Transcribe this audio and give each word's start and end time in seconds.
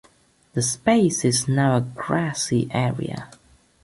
The 0.53 0.63
space 0.63 1.23
is 1.23 1.47
now 1.47 1.77
a 1.77 1.81
grassy 1.81 2.67
area. 2.71 3.29